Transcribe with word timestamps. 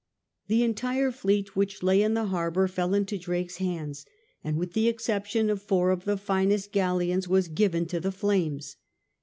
The 0.47 0.63
entire 0.63 1.11
fleet 1.11 1.55
which 1.55 1.83
lay 1.83 2.01
in 2.01 2.15
the 2.15 2.25
harbour 2.25 2.67
fell 2.67 2.95
into 2.95 3.19
Drake's 3.19 3.57
hands, 3.57 4.03
and 4.43 4.57
with 4.57 4.73
the 4.73 4.87
exception 4.87 5.47
of 5.47 5.61
four 5.61 5.91
of 5.91 6.05
the 6.05 6.17
finest 6.17 6.71
galleons 6.71 7.27
was 7.27 7.47
given 7.47 7.85
to 7.85 7.99
the 7.99 8.11
flames. 8.11 8.77